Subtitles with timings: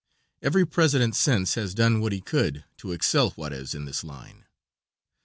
[0.41, 4.45] Every president since then has done what he could to excel Juarez in this line.